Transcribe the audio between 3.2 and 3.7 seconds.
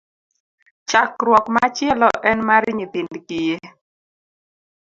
kiye.